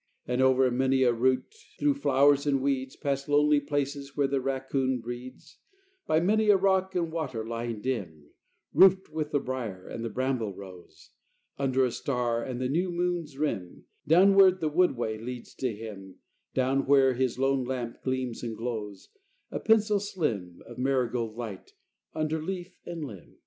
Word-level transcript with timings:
And 0.25 0.41
over 0.41 0.71
many 0.71 1.03
a 1.03 1.13
root, 1.13 1.53
through 1.77 1.93
flowers 1.93 2.47
and 2.47 2.59
weeds, 2.59 2.95
Past 2.95 3.29
lonely 3.29 3.59
places 3.59 4.17
where 4.17 4.25
the 4.25 4.41
raccoon 4.41 4.99
breeds, 4.99 5.59
By 6.07 6.19
many 6.19 6.49
a 6.49 6.57
rock 6.57 6.95
and 6.95 7.11
water 7.11 7.45
lying 7.45 7.81
dim, 7.81 8.31
Roofed 8.73 9.09
with 9.13 9.29
the 9.29 9.39
brier 9.39 9.85
and 9.87 10.03
the 10.03 10.09
bramble 10.09 10.55
rose, 10.55 11.11
Under 11.59 11.85
a 11.85 11.91
star 11.91 12.41
and 12.43 12.59
the 12.59 12.67
new 12.67 12.89
moon's 12.91 13.37
rim, 13.37 13.85
Downward 14.07 14.59
the 14.59 14.69
wood 14.69 14.97
way 14.97 15.19
leads 15.19 15.53
to 15.57 15.71
him, 15.71 16.15
Down 16.55 16.87
where 16.87 17.13
his 17.13 17.37
lone 17.37 17.63
lamp 17.63 18.01
gleams 18.01 18.41
and 18.41 18.57
glows, 18.57 19.09
A 19.51 19.59
pencil 19.59 19.99
slim 19.99 20.63
Of 20.65 20.79
marigold 20.79 21.35
light 21.35 21.73
under 22.15 22.41
leaf 22.41 22.73
and 22.87 23.05
limb. 23.05 23.35